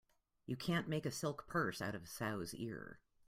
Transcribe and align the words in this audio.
You 0.47 0.55
can't 0.55 0.87
make 0.87 1.05
a 1.05 1.11
silk 1.11 1.45
purse 1.47 1.79
out 1.79 1.93
of 1.93 2.01
a 2.01 2.07
sow's 2.07 2.55
ear. 2.55 2.97